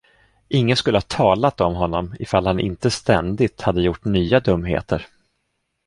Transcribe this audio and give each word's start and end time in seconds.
Ingen 0.49 0.77
skulle 0.77 0.97
ha 0.97 1.01
talat 1.01 1.61
om 1.61 1.75
honom, 1.75 2.15
ifall 2.19 2.45
han 2.45 2.59
inte 2.59 2.91
ständigt, 2.91 3.61
hade 3.61 3.81
gjort 3.81 4.05
nya 4.05 4.39
dumheter. 4.39 5.07